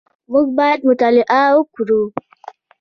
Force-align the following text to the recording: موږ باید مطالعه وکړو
موږ 0.31 0.47
باید 0.57 0.79
مطالعه 0.89 1.41
وکړو 1.55 2.01